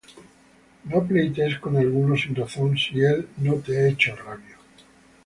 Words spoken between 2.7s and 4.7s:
Si él no te ha hecho agravio.